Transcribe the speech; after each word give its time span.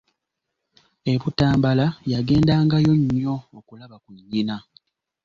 E 1.11 1.13
Butambala 1.21 1.85
yagendangayo 2.11 2.91
nnyo 3.01 3.35
okulaba 3.57 3.95
ku 4.03 4.09
nnyina. 4.17 4.57